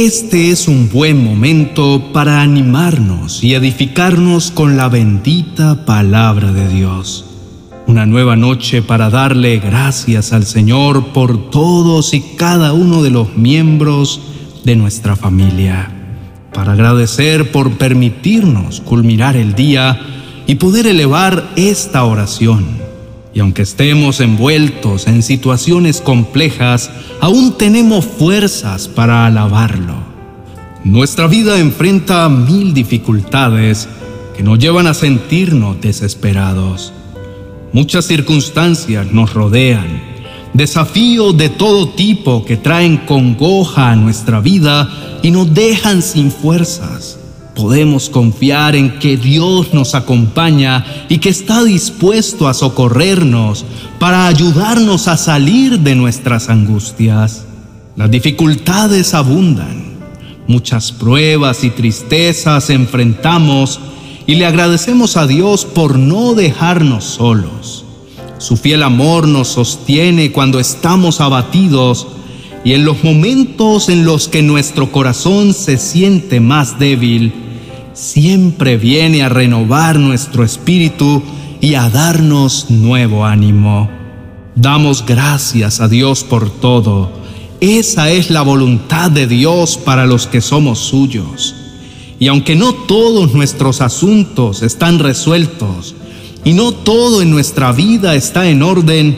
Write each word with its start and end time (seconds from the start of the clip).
Este 0.00 0.50
es 0.50 0.66
un 0.66 0.88
buen 0.88 1.22
momento 1.22 2.10
para 2.14 2.40
animarnos 2.40 3.44
y 3.44 3.52
edificarnos 3.52 4.50
con 4.50 4.78
la 4.78 4.88
bendita 4.88 5.84
palabra 5.84 6.52
de 6.52 6.68
Dios. 6.68 7.26
Una 7.86 8.06
nueva 8.06 8.34
noche 8.34 8.80
para 8.80 9.10
darle 9.10 9.58
gracias 9.58 10.32
al 10.32 10.46
Señor 10.46 11.08
por 11.08 11.50
todos 11.50 12.14
y 12.14 12.22
cada 12.38 12.72
uno 12.72 13.02
de 13.02 13.10
los 13.10 13.36
miembros 13.36 14.22
de 14.64 14.74
nuestra 14.74 15.16
familia. 15.16 15.92
Para 16.54 16.72
agradecer 16.72 17.52
por 17.52 17.72
permitirnos 17.72 18.80
culminar 18.80 19.36
el 19.36 19.54
día 19.54 20.00
y 20.46 20.54
poder 20.54 20.86
elevar 20.86 21.50
esta 21.56 22.04
oración. 22.04 22.89
Y 23.32 23.40
aunque 23.40 23.62
estemos 23.62 24.20
envueltos 24.20 25.06
en 25.06 25.22
situaciones 25.22 26.00
complejas, 26.00 26.90
aún 27.20 27.56
tenemos 27.56 28.04
fuerzas 28.04 28.88
para 28.88 29.26
alabarlo. 29.26 29.94
Nuestra 30.82 31.28
vida 31.28 31.60
enfrenta 31.60 32.28
mil 32.28 32.74
dificultades 32.74 33.88
que 34.36 34.42
nos 34.42 34.58
llevan 34.58 34.86
a 34.86 34.94
sentirnos 34.94 35.80
desesperados. 35.80 36.92
Muchas 37.72 38.06
circunstancias 38.06 39.12
nos 39.12 39.32
rodean, 39.32 40.02
desafíos 40.54 41.36
de 41.36 41.50
todo 41.50 41.90
tipo 41.90 42.44
que 42.44 42.56
traen 42.56 42.96
congoja 42.96 43.92
a 43.92 43.96
nuestra 43.96 44.40
vida 44.40 45.20
y 45.22 45.30
nos 45.30 45.54
dejan 45.54 46.02
sin 46.02 46.32
fuerzas. 46.32 47.19
Podemos 47.60 48.08
confiar 48.08 48.74
en 48.74 48.98
que 48.98 49.18
Dios 49.18 49.74
nos 49.74 49.94
acompaña 49.94 50.82
y 51.10 51.18
que 51.18 51.28
está 51.28 51.62
dispuesto 51.62 52.48
a 52.48 52.54
socorrernos 52.54 53.66
para 53.98 54.26
ayudarnos 54.26 55.08
a 55.08 55.18
salir 55.18 55.78
de 55.80 55.94
nuestras 55.94 56.48
angustias. 56.48 57.44
Las 57.96 58.10
dificultades 58.10 59.12
abundan, 59.12 59.98
muchas 60.46 60.90
pruebas 60.90 61.62
y 61.62 61.68
tristezas 61.68 62.70
enfrentamos 62.70 63.78
y 64.26 64.36
le 64.36 64.46
agradecemos 64.46 65.18
a 65.18 65.26
Dios 65.26 65.66
por 65.66 65.98
no 65.98 66.32
dejarnos 66.32 67.04
solos. 67.04 67.84
Su 68.38 68.56
fiel 68.56 68.82
amor 68.82 69.28
nos 69.28 69.48
sostiene 69.48 70.32
cuando 70.32 70.60
estamos 70.60 71.20
abatidos 71.20 72.06
y 72.64 72.72
en 72.72 72.86
los 72.86 73.04
momentos 73.04 73.90
en 73.90 74.06
los 74.06 74.28
que 74.28 74.40
nuestro 74.40 74.90
corazón 74.90 75.52
se 75.52 75.76
siente 75.76 76.40
más 76.40 76.78
débil, 76.78 77.49
siempre 77.92 78.76
viene 78.76 79.22
a 79.22 79.28
renovar 79.28 79.98
nuestro 79.98 80.44
espíritu 80.44 81.22
y 81.60 81.74
a 81.74 81.88
darnos 81.88 82.70
nuevo 82.70 83.24
ánimo. 83.24 83.90
Damos 84.54 85.04
gracias 85.06 85.80
a 85.80 85.88
Dios 85.88 86.24
por 86.24 86.50
todo. 86.50 87.10
Esa 87.60 88.10
es 88.10 88.30
la 88.30 88.42
voluntad 88.42 89.10
de 89.10 89.26
Dios 89.26 89.76
para 89.76 90.06
los 90.06 90.26
que 90.26 90.40
somos 90.40 90.78
suyos. 90.78 91.54
Y 92.18 92.28
aunque 92.28 92.56
no 92.56 92.74
todos 92.74 93.34
nuestros 93.34 93.80
asuntos 93.80 94.62
están 94.62 94.98
resueltos 94.98 95.94
y 96.44 96.52
no 96.52 96.72
todo 96.72 97.22
en 97.22 97.30
nuestra 97.30 97.72
vida 97.72 98.14
está 98.14 98.48
en 98.48 98.62
orden, 98.62 99.16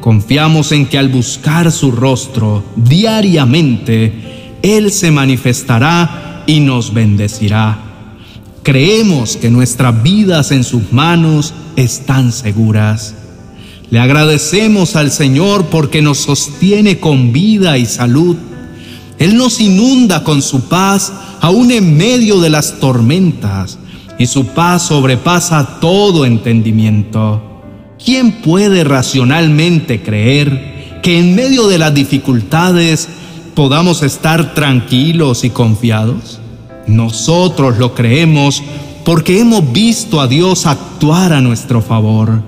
confiamos 0.00 0.72
en 0.72 0.86
que 0.86 0.98
al 0.98 1.08
buscar 1.08 1.70
su 1.70 1.92
rostro 1.92 2.64
diariamente, 2.76 4.56
Él 4.62 4.90
se 4.90 5.10
manifestará 5.10 6.44
y 6.46 6.60
nos 6.60 6.92
bendecirá. 6.92 7.89
Creemos 8.62 9.36
que 9.36 9.50
nuestras 9.50 10.02
vidas 10.02 10.50
en 10.50 10.64
sus 10.64 10.92
manos 10.92 11.54
están 11.76 12.30
seguras. 12.30 13.14
Le 13.90 13.98
agradecemos 13.98 14.96
al 14.96 15.10
Señor 15.10 15.66
porque 15.66 16.02
nos 16.02 16.18
sostiene 16.18 16.98
con 16.98 17.32
vida 17.32 17.78
y 17.78 17.86
salud. 17.86 18.36
Él 19.18 19.36
nos 19.36 19.60
inunda 19.60 20.24
con 20.24 20.42
su 20.42 20.68
paz 20.68 21.12
aún 21.40 21.70
en 21.70 21.96
medio 21.96 22.40
de 22.40 22.50
las 22.50 22.78
tormentas, 22.80 23.78
y 24.18 24.26
su 24.26 24.46
paz 24.48 24.88
sobrepasa 24.88 25.80
todo 25.80 26.26
entendimiento. 26.26 27.42
¿Quién 28.02 28.42
puede 28.42 28.84
racionalmente 28.84 30.02
creer 30.02 31.00
que 31.02 31.18
en 31.18 31.34
medio 31.34 31.66
de 31.68 31.78
las 31.78 31.94
dificultades 31.94 33.08
podamos 33.54 34.02
estar 34.02 34.54
tranquilos 34.54 35.44
y 35.44 35.50
confiados? 35.50 36.39
Nosotros 36.90 37.78
lo 37.78 37.94
creemos 37.94 38.62
porque 39.04 39.38
hemos 39.38 39.72
visto 39.72 40.20
a 40.20 40.26
Dios 40.26 40.66
actuar 40.66 41.32
a 41.32 41.40
nuestro 41.40 41.80
favor. 41.80 42.42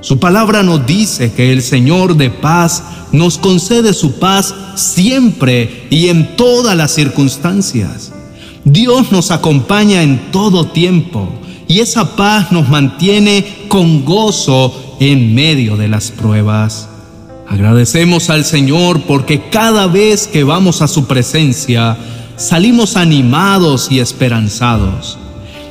Su 0.00 0.18
palabra 0.18 0.62
nos 0.62 0.86
dice 0.86 1.32
que 1.32 1.52
el 1.52 1.62
Señor 1.62 2.16
de 2.16 2.30
paz 2.30 2.82
nos 3.10 3.38
concede 3.38 3.92
su 3.92 4.20
paz 4.20 4.54
siempre 4.76 5.86
y 5.90 6.08
en 6.08 6.36
todas 6.36 6.76
las 6.76 6.92
circunstancias. 6.92 8.12
Dios 8.64 9.10
nos 9.10 9.32
acompaña 9.32 10.02
en 10.02 10.30
todo 10.30 10.68
tiempo 10.68 11.28
y 11.66 11.80
esa 11.80 12.14
paz 12.16 12.52
nos 12.52 12.68
mantiene 12.68 13.44
con 13.66 14.04
gozo 14.04 14.96
en 15.00 15.34
medio 15.34 15.76
de 15.76 15.88
las 15.88 16.12
pruebas. 16.12 16.88
Agradecemos 17.48 18.30
al 18.30 18.44
Señor 18.44 19.02
porque 19.02 19.48
cada 19.50 19.88
vez 19.88 20.28
que 20.28 20.44
vamos 20.44 20.82
a 20.82 20.88
su 20.88 21.06
presencia 21.06 21.98
salimos 22.42 22.96
animados 22.96 23.88
y 23.90 24.00
esperanzados. 24.00 25.18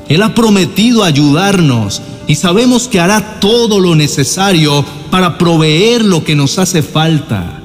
Él 0.10 0.24
ha 0.24 0.34
prometido 0.34 1.04
ayudarnos 1.04 2.02
y 2.28 2.36
sabemos 2.36 2.88
que 2.88 3.00
hará 3.00 3.40
todo 3.40 3.80
lo 3.80 3.96
necesario 3.96 4.84
para 5.10 5.38
proveer 5.38 6.04
lo 6.04 6.24
que 6.24 6.36
nos 6.36 6.58
hace 6.58 6.82
falta. 6.82 7.62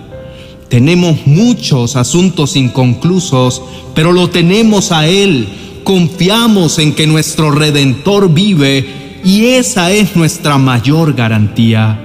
Tenemos 0.69 1.27
muchos 1.27 1.97
asuntos 1.97 2.57
inconclusos, 2.57 3.63
pero 3.95 4.13
lo 4.13 4.31
tenemos 4.31 4.91
a 4.91 5.07
Él. 5.07 5.49
Confiamos 5.85 6.79
en 6.79 6.95
que 6.95 7.07
nuestro 7.07 7.53
Redentor 7.53 8.33
vive 8.33 9.21
y 9.25 9.47
esa 9.47 9.93
es 9.93 10.17
nuestra 10.17 10.59
mayor 10.59 11.15
garantía. 11.15 12.01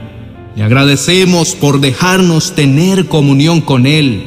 Le 0.56 0.64
agradecemos 0.64 1.56
por 1.56 1.80
dejarnos 1.80 2.54
tener 2.54 3.08
comunión 3.08 3.62
con 3.62 3.88
Él, 3.88 4.24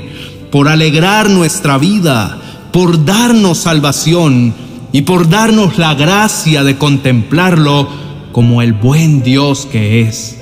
por 0.51 0.69
alegrar 0.69 1.31
nuestra 1.31 1.79
vida, 1.79 2.41
por 2.75 3.07
darnos 3.07 3.59
salvación 3.59 4.53
y 4.93 5.03
por 5.03 5.31
darnos 5.31 5.79
la 5.79 5.95
gracia 5.95 6.63
de 6.65 6.77
contemplarlo 6.77 7.89
como 8.33 8.61
el 8.61 8.75
buen 8.75 9.23
Dios 9.23 9.67
que 9.71 10.03
es 10.03 10.39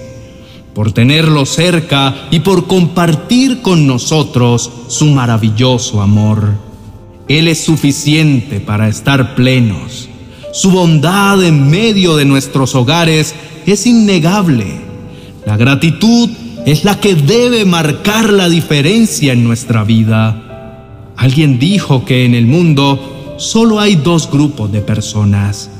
por 0.75 0.93
tenerlo 0.93 1.45
cerca 1.45 2.29
y 2.31 2.41
por 2.41 2.67
compartir 2.67 3.61
con 3.61 3.87
nosotros 3.87 4.71
su 4.89 5.07
maravilloso 5.07 6.01
amor. 6.01 6.55
Él 7.29 7.49
es 7.49 7.63
suficiente 7.65 8.61
para 8.61 8.89
estar 8.89 9.35
plenos. 9.35 10.09
Su 10.53 10.71
bondad 10.71 11.43
en 11.45 11.71
medio 11.71 12.17
de 12.17 12.25
nuestros 12.25 12.75
hogares 12.75 13.35
es 13.67 13.87
innegable. 13.87 14.81
La 15.47 15.57
gratitud 15.57 16.31
es 16.65 16.85
la 16.85 16.99
que 17.01 17.15
debe 17.15 17.65
marcar 17.65 18.31
la 18.31 18.49
diferencia 18.49 19.33
en 19.33 19.45
nuestra 19.45 19.85
vida. 19.85 20.42
Alguien 21.17 21.59
dijo 21.59 22.05
que 22.05 22.25
en 22.25 22.35
el 22.35 22.47
mundo 22.47 23.37
solo 23.39 23.81
hay 23.81 23.97
dos 23.97 24.31
grupos 24.31 24.73
de 24.73 24.81
personas, 24.81 25.71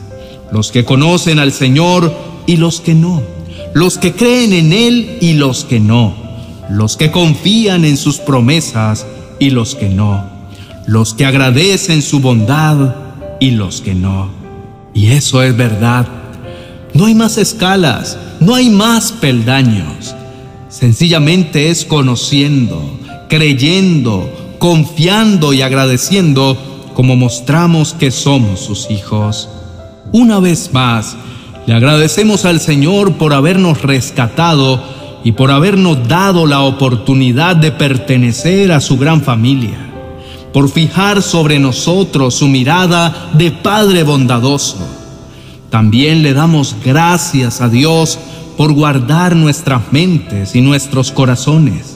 los 0.53 0.71
que 0.71 0.85
conocen 0.85 1.39
al 1.39 1.53
Señor 1.53 2.13
y 2.47 2.57
los 2.57 2.81
que 2.81 2.95
no 2.95 3.23
los 3.75 3.99
que 3.99 4.13
creen 4.13 4.53
en 4.53 4.73
Él 4.73 5.19
y 5.21 5.35
los 5.35 5.65
que 5.65 5.81
no, 5.81 6.15
los 6.71 6.97
que 6.97 7.11
confían 7.11 7.85
en 7.85 7.97
sus 7.97 8.19
promesas 8.19 9.07
y 9.39 9.51
los 9.51 9.75
que 9.75 9.89
no, 9.89 10.25
los 10.87 11.15
que 11.15 11.25
agradecen 11.25 12.03
su 12.03 12.21
bondad 12.21 12.95
y 13.41 13.53
los 13.53 13.81
que 13.81 13.95
no. 13.95 14.31
Y 14.95 15.07
eso 15.09 15.43
es 15.43 15.57
verdad. 15.57 16.07
No 16.93 17.07
hay 17.07 17.15
más 17.15 17.39
escalas, 17.39 18.19
no 18.41 18.55
hay 18.55 18.69
más 18.69 19.13
peldaños. 19.13 20.15
Sencillamente 20.69 21.71
es 21.71 21.85
conociendo, 21.85 22.99
creyendo, 23.29 24.31
confiando 24.63 25.53
y 25.53 25.61
agradeciendo 25.61 26.57
como 26.95 27.17
mostramos 27.17 27.95
que 27.95 28.13
somos 28.13 28.61
sus 28.61 28.93
hijos. 28.93 29.49
Una 30.13 30.39
vez 30.39 30.73
más, 30.73 31.17
le 31.67 31.75
agradecemos 31.75 32.45
al 32.45 32.61
Señor 32.61 33.15
por 33.15 33.35
habernos 33.35 33.83
rescatado 33.83 34.81
y 35.25 35.33
por 35.33 35.51
habernos 35.51 36.07
dado 36.07 36.47
la 36.47 36.61
oportunidad 36.61 37.57
de 37.57 37.73
pertenecer 37.73 38.71
a 38.71 38.81
su 38.81 38.99
gran 38.99 39.23
familia, 39.23 39.79
por 40.53 40.71
fijar 40.71 41.23
sobre 41.23 41.59
nosotros 41.59 42.35
su 42.35 42.47
mirada 42.47 43.33
de 43.33 43.51
Padre 43.51 44.05
bondadoso. 44.05 44.79
También 45.71 46.23
le 46.23 46.35
damos 46.35 46.77
gracias 46.85 47.61
a 47.61 47.69
Dios 47.69 48.17
por 48.57 48.73
guardar 48.73 49.35
nuestras 49.35 49.93
mentes 49.93 50.55
y 50.55 50.61
nuestros 50.61 51.11
corazones. 51.11 51.92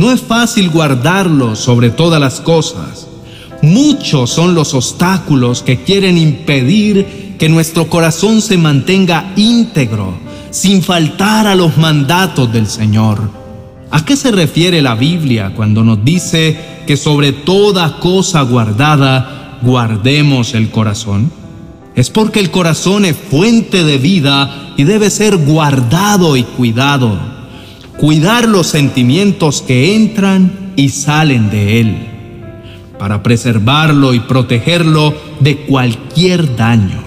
No 0.00 0.10
es 0.10 0.22
fácil 0.22 0.70
guardarlos 0.70 1.58
sobre 1.58 1.90
todas 1.90 2.18
las 2.18 2.40
cosas. 2.40 3.06
Muchos 3.60 4.30
son 4.30 4.54
los 4.54 4.72
obstáculos 4.72 5.62
que 5.62 5.82
quieren 5.82 6.16
impedir 6.16 7.36
que 7.38 7.50
nuestro 7.50 7.90
corazón 7.90 8.40
se 8.40 8.56
mantenga 8.56 9.34
íntegro, 9.36 10.14
sin 10.48 10.82
faltar 10.82 11.46
a 11.46 11.54
los 11.54 11.76
mandatos 11.76 12.50
del 12.50 12.66
Señor. 12.66 13.30
¿A 13.90 14.02
qué 14.02 14.16
se 14.16 14.30
refiere 14.30 14.80
la 14.80 14.94
Biblia 14.94 15.52
cuando 15.54 15.84
nos 15.84 16.02
dice 16.02 16.58
que 16.86 16.96
sobre 16.96 17.32
toda 17.34 17.98
cosa 17.98 18.40
guardada 18.40 19.58
guardemos 19.60 20.54
el 20.54 20.70
corazón? 20.70 21.30
Es 21.94 22.08
porque 22.08 22.40
el 22.40 22.50
corazón 22.50 23.04
es 23.04 23.18
fuente 23.18 23.84
de 23.84 23.98
vida 23.98 24.72
y 24.78 24.84
debe 24.84 25.10
ser 25.10 25.36
guardado 25.36 26.38
y 26.38 26.44
cuidado. 26.44 27.39
Cuidar 28.00 28.48
los 28.48 28.66
sentimientos 28.66 29.60
que 29.60 29.94
entran 29.94 30.72
y 30.74 30.88
salen 30.88 31.50
de 31.50 31.80
él, 31.80 31.96
para 32.98 33.22
preservarlo 33.22 34.14
y 34.14 34.20
protegerlo 34.20 35.12
de 35.40 35.58
cualquier 35.66 36.56
daño. 36.56 37.02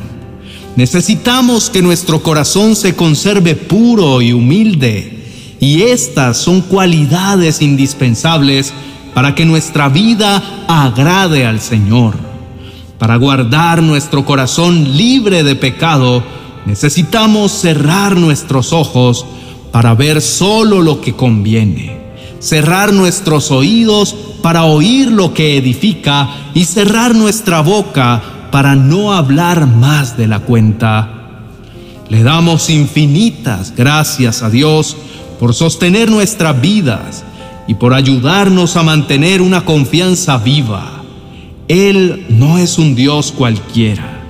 Necesitamos 0.75 1.71
que 1.71 1.81
nuestro 1.81 2.21
corazón 2.21 2.75
se 2.75 2.95
conserve 2.95 3.55
puro 3.55 4.21
y 4.21 4.33
humilde 4.33 5.57
y 5.59 5.81
estas 5.81 6.37
son 6.37 6.61
cualidades 6.61 7.63
indispensables 7.63 8.71
para 9.15 9.33
que 9.33 9.45
nuestra 9.45 9.89
vida 9.89 10.43
agrade 10.67 11.47
al 11.47 11.59
Señor. 11.59 12.15
Para 12.99 13.15
guardar 13.15 13.81
nuestro 13.81 14.25
corazón 14.25 14.95
libre 14.95 15.43
de 15.43 15.55
pecado, 15.55 16.23
necesitamos 16.67 17.51
cerrar 17.51 18.15
nuestros 18.15 18.73
ojos 18.73 19.25
para 19.73 19.95
ver 19.95 20.21
solo 20.21 20.83
lo 20.83 21.01
que 21.01 21.13
conviene, 21.13 21.97
cerrar 22.37 22.93
nuestros 22.93 23.49
oídos 23.49 24.15
para 24.43 24.65
oír 24.65 25.11
lo 25.11 25.33
que 25.33 25.57
edifica 25.57 26.29
y 26.53 26.65
cerrar 26.65 27.15
nuestra 27.15 27.61
boca 27.61 28.21
para 28.51 28.75
no 28.75 29.13
hablar 29.13 29.65
más 29.65 30.15
de 30.15 30.27
la 30.27 30.41
cuenta. 30.41 31.39
Le 32.07 32.21
damos 32.21 32.69
infinitas 32.69 33.73
gracias 33.75 34.43
a 34.43 34.51
Dios 34.51 34.95
por 35.39 35.55
sostener 35.55 36.11
nuestras 36.11 36.61
vidas 36.61 37.23
y 37.67 37.73
por 37.73 37.95
ayudarnos 37.95 38.77
a 38.77 38.83
mantener 38.83 39.41
una 39.41 39.65
confianza 39.65 40.37
viva. 40.37 41.01
Él 41.67 42.27
no 42.29 42.59
es 42.59 42.77
un 42.77 42.93
Dios 42.93 43.31
cualquiera. 43.31 44.21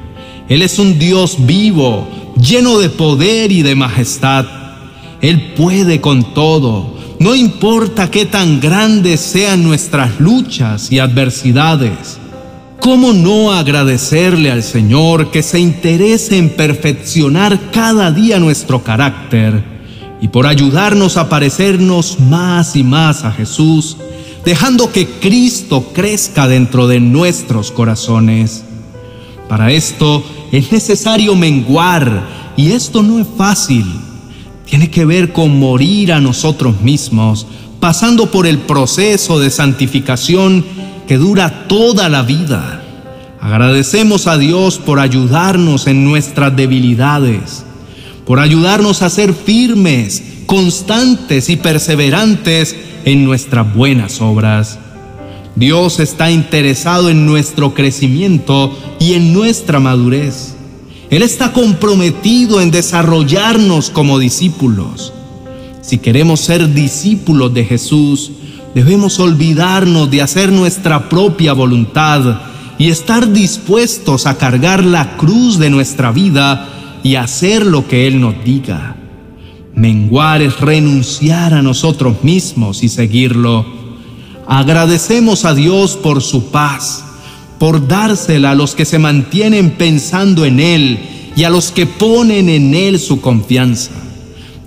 Él 0.48 0.62
es 0.62 0.80
un 0.80 0.98
Dios 0.98 1.36
vivo, 1.40 2.08
lleno 2.40 2.80
de 2.80 2.88
poder 2.88 3.52
y 3.52 3.62
de 3.62 3.76
majestad. 3.76 4.63
Él 5.24 5.54
puede 5.58 6.00
con 6.00 6.36
todo. 6.36 6.96
No 7.20 7.34
importa 7.34 8.12
qué 8.12 8.28
tan 8.28 8.60
grandes 8.60 9.20
sean 9.20 9.64
nuestras 9.64 10.20
luchas 10.20 10.92
y 10.92 11.00
adversidades. 11.00 12.20
¿Cómo 12.80 13.12
no 13.14 13.52
agradecerle 13.52 14.52
al 14.52 14.62
Señor 14.62 15.32
que 15.32 15.42
se 15.42 15.60
interese 15.60 16.38
en 16.38 16.50
perfeccionar 16.50 17.72
cada 17.72 18.12
día 18.12 18.38
nuestro 18.38 18.84
carácter? 18.84 19.74
y 20.24 20.30
por 20.30 20.48
ayudarnos 20.48 21.18
a 21.18 21.28
parecernos 21.28 22.18
más 22.22 22.78
y 22.78 22.84
más 22.86 23.26
a 23.26 23.32
Jesús, 23.34 23.98
dejando 24.46 24.90
que 24.90 25.06
Cristo 25.06 25.92
crezca 25.94 26.48
dentro 26.48 26.88
de 26.88 27.02
nuestros 27.02 27.72
corazones. 27.72 28.64
Para 29.50 29.74
esto 29.74 30.24
es 30.54 30.72
necesario 30.72 31.36
menguar 31.36 32.54
y 32.56 32.72
esto 32.72 33.04
no 33.04 33.20
es 33.20 33.28
fácil. 33.38 33.84
Tiene 34.74 34.90
que 34.90 35.06
ver 35.06 35.32
con 35.32 35.60
morir 35.60 36.12
a 36.12 36.20
nosotros 36.20 36.82
mismos, 36.82 37.46
pasando 37.80 38.32
por 38.32 38.48
el 38.48 38.58
proceso 38.58 39.38
de 39.38 39.52
santificación 39.52 40.66
que 41.08 41.20
dura 41.20 41.68
toda 41.68 42.10
la 42.10 42.24
vida. 42.24 42.82
Agradecemos 43.40 44.26
a 44.26 44.40
Dios 44.40 44.80
por 44.80 45.00
ayudarnos 45.00 45.86
en 45.86 46.04
nuestras 46.04 46.56
debilidades 46.56 47.66
por 48.26 48.40
ayudarnos 48.40 49.02
a 49.02 49.10
ser 49.10 49.34
firmes, 49.34 50.24
constantes 50.46 51.50
y 51.50 51.58
perseverantes 51.58 52.76
en 53.06 53.26
nuestras 53.26 53.74
buenas 53.76 54.22
obras. 54.22 54.80
Dios 55.56 56.00
está 56.00 56.32
interesado 56.32 57.10
en 57.12 57.26
nuestro 57.26 57.74
crecimiento 57.74 58.76
y 59.00 59.14
en 59.14 59.34
nuestra 59.34 59.80
madurez. 59.80 60.53
Él 61.14 61.22
está 61.22 61.54
comprometido 61.54 62.60
en 62.60 62.72
desarrollarnos 62.72 63.92
como 63.92 64.18
discípulos. 64.18 65.14
Si 65.82 66.00
queremos 66.00 66.40
ser 66.40 66.74
discípulos 66.74 67.54
de 67.54 67.66
Jesús, 67.66 68.32
debemos 68.74 69.20
olvidarnos 69.20 70.10
de 70.10 70.24
hacer 70.24 70.52
nuestra 70.52 71.10
propia 71.10 71.54
voluntad 71.54 72.42
y 72.80 72.90
estar 72.90 73.32
dispuestos 73.32 74.26
a 74.26 74.40
cargar 74.40 74.84
la 74.84 75.16
cruz 75.16 75.60
de 75.60 75.70
nuestra 75.70 76.12
vida 76.12 76.68
y 77.04 77.14
hacer 77.14 77.64
lo 77.64 77.88
que 77.88 78.08
Él 78.08 78.20
nos 78.20 78.44
diga. 78.44 78.96
Menguar 79.76 80.42
es 80.42 80.60
renunciar 80.60 81.54
a 81.54 81.62
nosotros 81.62 82.24
mismos 82.24 82.82
y 82.82 82.90
seguirlo. 82.90 83.68
Agradecemos 84.48 85.46
a 85.46 85.54
Dios 85.54 85.96
por 85.96 86.24
su 86.24 86.46
paz, 86.46 87.06
por 87.64 87.88
dársela 87.88 88.52
a 88.52 88.56
los 88.56 88.76
que 88.76 88.84
se 88.84 89.00
mantienen 89.00 89.72
pensando 89.72 90.44
en 90.44 90.60
Él 90.60 91.00
y 91.34 91.46
a 91.46 91.50
los 91.50 91.72
que 91.72 91.86
ponen 91.86 92.50
en 92.50 92.76
Él 92.76 93.00
su 93.00 93.22
confianza. 93.22 93.94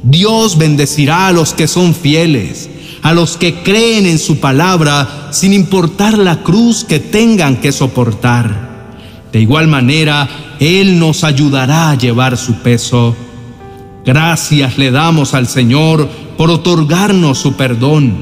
Dios 0.02 0.56
bendecirá 0.56 1.26
a 1.26 1.32
los 1.32 1.52
que 1.52 1.68
son 1.68 1.94
fieles, 1.94 2.70
a 3.02 3.12
los 3.12 3.36
que 3.36 3.56
creen 3.56 4.06
en 4.06 4.18
su 4.18 4.38
palabra 4.38 5.28
sin 5.30 5.52
importar 5.52 6.16
la 6.16 6.42
cruz 6.42 6.84
que 6.84 6.98
tengan 6.98 7.58
que 7.58 7.70
soportar. 7.70 8.88
De 9.30 9.42
igual 9.42 9.68
manera, 9.68 10.56
Él 10.58 10.98
nos 10.98 11.22
ayudará 11.22 11.90
a 11.90 11.98
llevar 11.98 12.38
su 12.38 12.54
peso. 12.62 13.14
Gracias 14.06 14.78
le 14.78 14.90
damos 14.90 15.34
al 15.34 15.48
Señor 15.48 16.08
por 16.38 16.48
otorgarnos 16.48 17.36
su 17.36 17.56
perdón, 17.56 18.14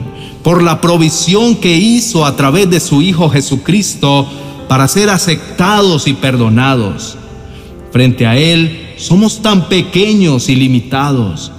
por 0.43 0.65
la 0.65 0.81
provisión 0.81 1.55
que 1.55 1.77
hizo 1.77 2.27
a 2.27 2.35
través 2.35 2.69
de 2.71 2.81
su 2.81 3.03
Hijo 3.03 3.31
Jesucristo 3.31 4.29
para 4.69 4.89
ser 4.89 5.11
aceptados 5.11 6.07
y 6.07 6.15
perdonados. 6.15 7.17
Frente 7.93 8.27
a 8.27 8.37
Él 8.37 8.95
somos 8.97 9.43
tan 9.43 9.69
pequeños 9.69 10.49
y 10.49 10.57
limitados. 10.57 11.53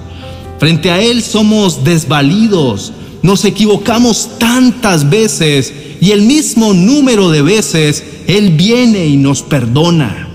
Frente 0.60 0.92
a 0.92 1.02
Él 1.02 1.22
somos 1.22 1.84
desvalidos, 1.84 2.94
nos 3.22 3.44
equivocamos 3.46 4.38
tantas 4.40 5.10
veces 5.10 5.74
y 6.02 6.12
el 6.12 6.22
mismo 6.22 6.74
número 6.74 7.30
de 7.30 7.42
veces 7.42 8.04
Él 8.28 8.52
viene 8.52 9.06
y 9.06 9.18
nos 9.18 9.42
perdona. 9.42 10.28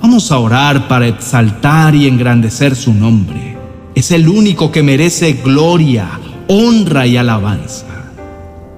Vamos 0.00 0.30
a 0.30 0.38
orar 0.38 0.86
para 0.86 1.08
exaltar 1.08 1.94
y 1.94 2.06
engrandecer 2.06 2.76
su 2.76 2.92
nombre. 2.92 3.56
Es 3.94 4.10
el 4.10 4.28
único 4.28 4.70
que 4.70 4.82
merece 4.82 5.40
gloria, 5.44 6.20
honra 6.48 7.06
y 7.06 7.16
alabanza. 7.16 7.86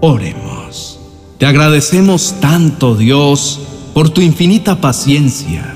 Oremos. 0.00 0.55
Te 1.38 1.44
agradecemos 1.44 2.36
tanto, 2.40 2.94
Dios, 2.94 3.60
por 3.92 4.08
tu 4.08 4.22
infinita 4.22 4.80
paciencia, 4.80 5.74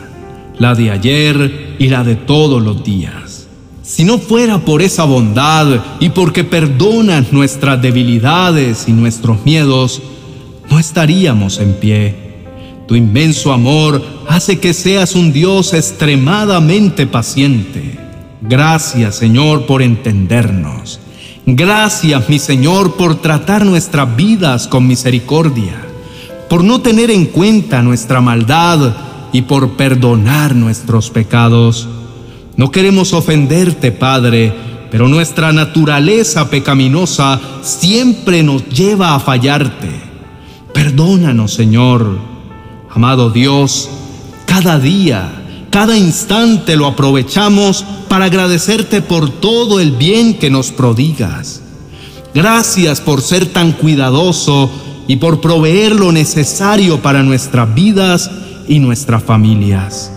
la 0.59 0.75
de 0.75 0.90
ayer 0.90 1.76
y 1.79 1.88
la 1.88 2.02
de 2.02 2.17
todos 2.17 2.62
los 2.62 2.83
días. 2.83 3.47
Si 3.83 4.05
no 4.05 4.19
fuera 4.19 4.61
por 4.64 4.81
esa 4.81 5.05
bondad 5.05 5.67
y 6.00 6.11
porque 6.11 6.45
perdonas 6.45 7.33
nuestras 7.33 7.83
debilidades 7.83 8.88
y 8.88 8.93
nuestros 8.93 9.45
miedos, 9.45 10.00
no 10.71 10.79
estaríamos 10.79 11.59
en 11.59 11.75
pie. 11.75 12.14
Tu 12.88 12.97
inmenso 12.97 13.52
amor 13.52 14.02
hace 14.29 14.61
que 14.61 14.73
seas 14.73 15.14
un 15.14 15.31
Dios 15.31 15.75
extremadamente 15.75 17.07
paciente. 17.07 17.99
Gracias, 18.40 19.17
Señor, 19.17 19.67
por 19.67 19.83
entendernos. 19.83 21.00
Gracias, 21.52 22.28
mi 22.28 22.38
Señor, 22.38 22.95
por 22.95 23.16
tratar 23.16 23.66
nuestras 23.66 24.14
vidas 24.14 24.69
con 24.69 24.87
misericordia, 24.87 25.85
por 26.49 26.62
no 26.62 26.80
tener 26.80 27.11
en 27.11 27.26
cuenta 27.26 27.83
nuestra 27.83 28.21
maldad 28.21 28.95
y 29.33 29.42
por 29.42 29.71
perdonar 29.71 30.54
nuestros 30.54 31.11
pecados. 31.11 31.88
No 32.57 32.71
queremos 32.71 33.12
ofenderte, 33.12 33.90
Padre, 33.90 34.52
pero 34.92 35.09
nuestra 35.09 35.52
naturaleza 35.52 36.49
pecaminosa 36.49 37.40
siempre 37.62 38.45
nos 38.45 38.69
lleva 38.69 39.16
a 39.16 39.21
fallarte. 39.21 39.90
Perdónanos, 40.73 41.52
Señor. 41.52 42.16
Amado 42.90 43.28
Dios, 43.30 43.90
cada 44.47 44.78
día, 44.78 45.39
cada 45.70 45.96
instante 45.96 46.74
lo 46.74 46.86
aprovechamos 46.86 47.84
para 48.08 48.24
agradecerte 48.24 49.02
por 49.02 49.30
todo 49.30 49.78
el 49.78 49.92
bien 49.92 50.34
que 50.34 50.50
nos 50.50 50.72
prodigas. 50.72 51.60
Gracias 52.34 53.00
por 53.00 53.22
ser 53.22 53.46
tan 53.46 53.72
cuidadoso 53.72 54.68
y 55.06 55.16
por 55.16 55.40
proveer 55.40 55.94
lo 55.94 56.10
necesario 56.10 57.00
para 57.00 57.22
nuestras 57.22 57.72
vidas 57.72 58.30
y 58.68 58.80
nuestras 58.80 59.22
familias. 59.22 60.10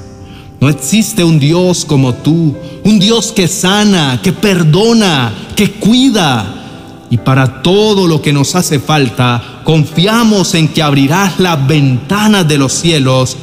No 0.59 0.69
existe 0.69 1.23
un 1.23 1.39
Dios 1.39 1.85
como 1.85 2.13
tú, 2.13 2.55
un 2.83 2.99
Dios 2.99 3.31
que 3.31 3.47
sana, 3.47 4.21
que 4.23 4.33
perdona, 4.33 5.33
que 5.55 5.71
cuida. 5.73 6.61
Y 7.09 7.17
para 7.17 7.61
todo 7.61 8.07
lo 8.07 8.21
que 8.21 8.33
nos 8.33 8.55
hace 8.55 8.79
falta, 8.79 9.61
confiamos 9.63 10.55
en 10.55 10.67
que 10.69 10.81
abrirás 10.81 11.39
las 11.39 11.67
ventanas 11.67 12.47
de 12.47 12.57
los 12.57 12.73
cielos 12.73 13.37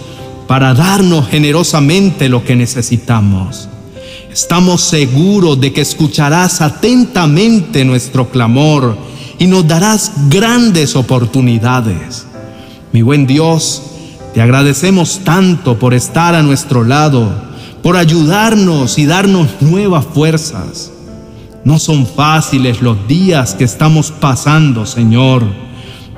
para 0.50 0.74
darnos 0.74 1.28
generosamente 1.28 2.28
lo 2.28 2.44
que 2.44 2.56
necesitamos. 2.56 3.68
Estamos 4.32 4.80
seguros 4.80 5.60
de 5.60 5.72
que 5.72 5.80
escucharás 5.80 6.60
atentamente 6.60 7.84
nuestro 7.84 8.30
clamor 8.30 8.98
y 9.38 9.46
nos 9.46 9.68
darás 9.68 10.10
grandes 10.28 10.96
oportunidades. 10.96 12.26
Mi 12.90 13.00
buen 13.00 13.28
Dios, 13.28 13.80
te 14.34 14.42
agradecemos 14.42 15.20
tanto 15.22 15.78
por 15.78 15.94
estar 15.94 16.34
a 16.34 16.42
nuestro 16.42 16.82
lado, 16.82 17.32
por 17.80 17.96
ayudarnos 17.96 18.98
y 18.98 19.06
darnos 19.06 19.46
nuevas 19.60 20.04
fuerzas. 20.04 20.90
No 21.62 21.78
son 21.78 22.08
fáciles 22.08 22.82
los 22.82 23.06
días 23.06 23.54
que 23.54 23.62
estamos 23.62 24.10
pasando, 24.10 24.84
Señor, 24.84 25.44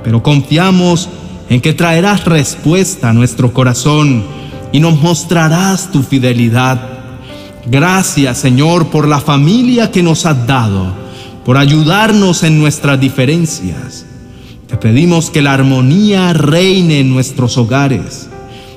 pero 0.03 0.23
confiamos 0.23 1.07
en 1.49 1.61
que 1.61 1.73
traerás 1.73 2.25
respuesta 2.25 3.09
a 3.09 3.13
nuestro 3.13 3.53
corazón 3.53 4.23
y 4.71 4.79
nos 4.79 4.99
mostrarás 5.01 5.91
tu 5.91 6.01
fidelidad. 6.01 6.81
Gracias, 7.65 8.39
Señor, 8.39 8.87
por 8.87 9.07
la 9.07 9.19
familia 9.19 9.91
que 9.91 10.03
nos 10.03 10.25
has 10.25 10.45
dado, 10.47 10.93
por 11.45 11.57
ayudarnos 11.57 12.43
en 12.43 12.59
nuestras 12.59 12.99
diferencias. 12.99 14.05
Te 14.67 14.77
pedimos 14.77 15.29
que 15.29 15.41
la 15.41 15.53
armonía 15.53 16.33
reine 16.33 16.99
en 16.99 17.09
nuestros 17.09 17.57
hogares. 17.57 18.29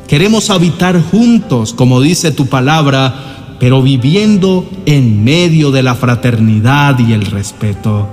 Queremos 0.07 0.51
habitar 0.51 1.03
juntos, 1.03 1.73
como 1.73 2.01
dice 2.01 2.31
tu 2.31 2.47
palabra, 2.47 3.57
pero 3.59 3.83
viviendo 3.83 4.69
en 4.85 5.25
medio 5.25 5.71
de 5.71 5.83
la 5.83 5.95
fraternidad 5.95 6.99
y 6.99 7.13
el 7.13 7.25
respeto. 7.27 8.09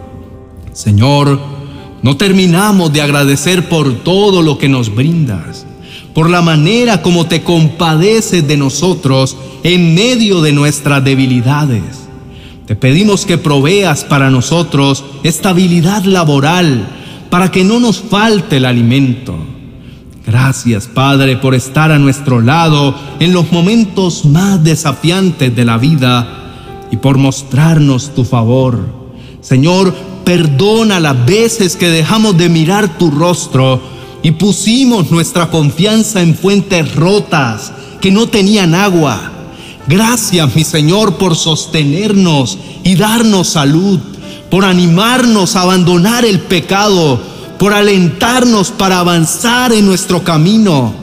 Señor, 0.72 1.40
no 2.04 2.16
terminamos 2.18 2.94
de 2.94 3.02
agradecer 3.02 3.68
por 3.68 4.04
todo 4.04 4.44
lo 4.44 4.60
que 4.60 4.70
nos 4.70 4.94
brindas, 4.94 5.66
por 6.14 6.30
la 6.30 6.44
manera 6.44 7.02
como 7.02 7.26
te 7.26 7.42
compadeces 7.42 8.48
de 8.48 8.58
nosotros 8.58 9.36
en 9.64 9.96
medio 9.96 10.42
de 10.42 10.52
nuestras 10.52 11.04
debilidades. 11.04 12.08
Te 12.68 12.76
pedimos 12.76 13.26
que 13.26 13.40
proveas 13.40 14.04
para 14.04 14.30
nosotros 14.30 15.04
estabilidad 15.24 16.04
laboral, 16.04 16.88
para 17.32 17.50
que 17.50 17.64
no 17.64 17.80
nos 17.80 18.00
falte 18.00 18.58
el 18.58 18.66
alimento 18.66 19.36
Gracias, 20.26 20.88
Padre, 20.88 21.36
por 21.36 21.54
estar 21.54 21.92
a 21.92 22.00
nuestro 22.00 22.40
lado 22.40 22.96
en 23.20 23.34
los 23.34 23.52
momentos 23.52 24.24
más 24.24 24.64
desafiantes 24.64 25.54
de 25.54 25.66
la 25.66 25.78
vida 25.78 26.88
y 26.92 26.98
por 26.98 27.18
mostrarnos 27.18 28.16
tu 28.16 28.24
favor. 28.24 28.80
Señor, 29.42 29.94
perdona 30.24 31.00
las 31.00 31.26
veces 31.26 31.76
que 31.76 31.90
dejamos 31.90 32.38
de 32.38 32.50
mirar 32.50 32.98
tu 32.98 33.12
rostro 33.12 33.82
y 34.22 34.32
pusimos 34.32 35.12
nuestra 35.12 35.50
confianza 35.50 36.22
en 36.22 36.36
fuentes 36.36 36.96
rotas 36.96 37.72
que 38.02 38.12
no 38.12 38.28
tenían 38.28 38.76
agua. 38.76 39.32
Gracias, 39.88 40.56
mi 40.56 40.64
Señor, 40.64 41.18
por 41.18 41.36
sostenernos 41.36 42.58
y 42.84 42.96
darnos 42.96 43.50
salud, 43.50 44.00
por 44.50 44.66
animarnos 44.66 45.56
a 45.56 45.62
abandonar 45.62 46.26
el 46.26 46.40
pecado 46.40 47.34
por 47.64 47.74
alentarnos 47.74 48.72
para 48.72 49.00
avanzar 49.00 49.72
en 49.72 49.86
nuestro 49.86 50.22
camino, 50.22 50.94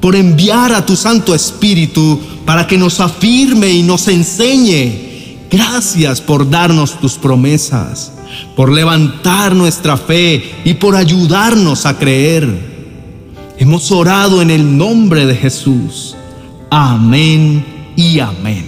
por 0.00 0.16
enviar 0.16 0.72
a 0.72 0.84
tu 0.84 0.96
Santo 0.96 1.32
Espíritu 1.32 2.18
para 2.44 2.66
que 2.66 2.76
nos 2.76 2.98
afirme 2.98 3.70
y 3.70 3.84
nos 3.84 4.08
enseñe. 4.08 5.46
Gracias 5.48 6.20
por 6.20 6.50
darnos 6.50 6.98
tus 6.98 7.14
promesas, 7.14 8.14
por 8.56 8.72
levantar 8.72 9.54
nuestra 9.54 9.96
fe 9.96 10.54
y 10.64 10.74
por 10.74 10.96
ayudarnos 10.96 11.86
a 11.86 11.98
creer. 11.98 12.48
Hemos 13.58 13.90
orado 13.90 14.40
en 14.42 14.50
el 14.50 14.76
nombre 14.76 15.26
de 15.26 15.34
Jesús. 15.34 16.16
Amén 16.70 17.64
y 17.96 18.20
amén. 18.20 18.64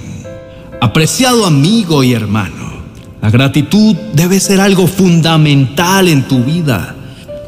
Apreciado 0.80 1.44
amigo 1.44 2.02
y 2.02 2.12
hermano, 2.12 2.72
la 3.20 3.30
gratitud 3.30 3.94
debe 4.14 4.40
ser 4.40 4.60
algo 4.60 4.86
fundamental 4.86 6.08
en 6.08 6.26
tu 6.26 6.42
vida. 6.42 6.96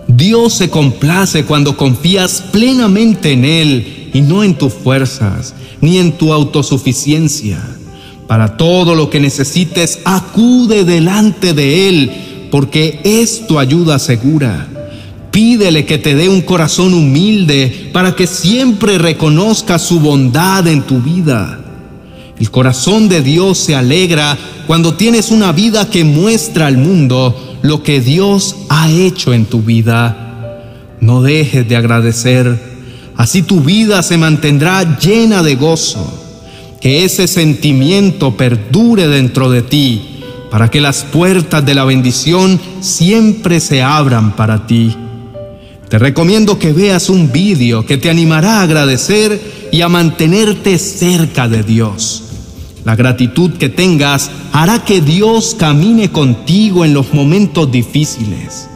Dios 0.07 0.53
se 0.53 0.69
complace 0.69 1.45
cuando 1.45 1.77
confías 1.77 2.43
plenamente 2.53 3.33
en 3.33 3.45
Él 3.45 4.11
y 4.13 4.21
no 4.21 4.45
en 4.45 4.55
tus 4.55 4.73
fuerzas 4.73 5.55
ni 5.81 5.99
en 5.99 6.13
tu 6.13 6.33
autosuficiencia. 6.33 7.61
Para 8.33 8.57
todo 8.57 8.95
lo 8.95 9.11
que 9.11 9.21
necesites, 9.21 9.99
acude 10.07 10.87
delante 10.87 11.53
de 11.53 11.91
Él, 11.91 12.49
porque 12.51 12.99
es 13.05 13.47
tu 13.47 13.59
ayuda 13.59 13.99
segura. 13.99 14.69
Pídele 15.31 15.85
que 15.85 15.99
te 15.99 16.15
dé 16.15 16.31
un 16.31 16.41
corazón 16.41 16.95
humilde 16.95 17.91
para 17.93 18.17
que 18.17 18.27
siempre 18.27 18.97
reconozca 18.97 19.79
su 19.79 20.01
bondad 20.01 20.67
en 20.67 20.81
tu 20.81 21.03
vida. 21.03 21.61
El 22.41 22.51
corazón 22.51 23.07
de 23.11 23.21
Dios 23.21 23.59
se 23.59 23.75
alegra 23.75 24.39
cuando 24.67 24.95
tienes 24.95 25.31
una 25.31 25.53
vida 25.53 25.91
que 25.91 26.03
muestra 26.03 26.69
al 26.69 26.79
mundo 26.79 27.59
lo 27.61 27.83
que 27.83 28.01
Dios 28.01 28.57
ha 28.71 28.91
hecho 28.91 29.35
en 29.35 29.45
tu 29.45 29.61
vida. 29.61 30.63
No 31.01 31.21
dejes 31.21 31.69
de 31.69 31.77
agradecer, 31.77 32.59
así 33.15 33.43
tu 33.43 33.61
vida 33.61 34.03
se 34.03 34.17
mantendrá 34.17 34.99
llena 34.99 35.43
de 35.43 35.55
gozo. 35.55 36.32
Que 36.83 37.05
ese 37.05 37.29
sentimiento 37.29 38.37
perdure 38.37 39.07
dentro 39.07 39.51
de 39.51 39.63
ti, 39.63 40.03
para 40.51 40.71
que 40.71 40.81
las 40.81 41.05
puertas 41.05 41.65
de 41.65 41.75
la 41.75 41.85
bendición 41.85 42.61
siempre 42.81 43.61
se 43.61 43.83
abran 43.83 44.37
para 44.37 44.67
ti. 44.67 44.95
Te 45.89 45.99
recomiendo 45.99 46.59
que 46.59 46.73
veas 46.73 47.09
un 47.09 47.31
vídeo 47.31 47.87
que 47.87 47.99
te 47.99 48.11
animará 48.11 48.59
a 48.59 48.63
agradecer 48.63 49.41
y 49.71 49.81
a 49.83 49.89
mantenerte 49.89 50.77
cerca 50.79 51.49
de 51.49 51.63
Dios. 51.63 52.25
La 52.85 52.97
gratitud 52.97 53.53
que 53.53 53.69
tengas 53.69 54.31
hará 54.53 54.85
que 54.85 55.01
Dios 55.01 55.55
camine 55.57 56.11
contigo 56.11 56.85
en 56.85 56.95
los 56.95 57.15
momentos 57.15 57.71
difíciles. 57.71 58.69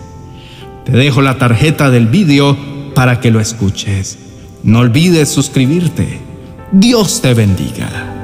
Te 0.85 0.93
dejo 0.93 1.23
la 1.23 1.39
tarjeta 1.39 1.91
del 1.91 2.07
vídeo 2.07 2.57
para 2.95 3.21
que 3.21 3.33
lo 3.33 3.41
escuches. 3.41 4.17
No 4.63 4.79
olvides 4.79 5.29
suscribirte. 5.29 6.26
Dios 6.79 7.23
te 7.23 7.33
bendiga. 7.33 8.16